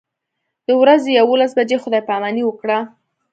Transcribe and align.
د 0.67 0.69
ورځې 0.81 1.09
یوولس 1.19 1.51
بجې 1.57 1.77
خدای 1.83 2.01
پاماني 2.09 2.43
وکړه. 2.45 2.77